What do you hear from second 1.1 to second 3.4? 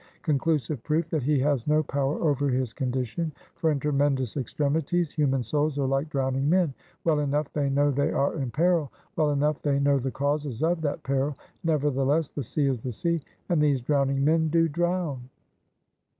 that he has no power over his condition.